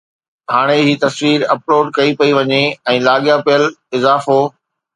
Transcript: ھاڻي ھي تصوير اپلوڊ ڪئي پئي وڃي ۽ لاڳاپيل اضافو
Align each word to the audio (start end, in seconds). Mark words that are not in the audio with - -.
ھاڻي 0.53 0.79
ھي 0.87 0.93
تصوير 1.03 1.39
اپلوڊ 1.53 1.85
ڪئي 1.97 2.11
پئي 2.19 2.31
وڃي 2.37 2.63
۽ 2.93 2.95
لاڳاپيل 3.07 3.63
اضافو 3.95 4.39